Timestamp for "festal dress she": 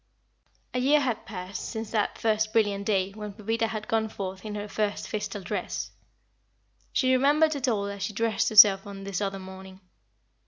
5.07-7.13